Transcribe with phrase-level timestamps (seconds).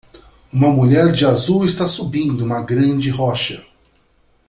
[0.51, 3.63] Uma mulher de azul está subindo uma grande rocha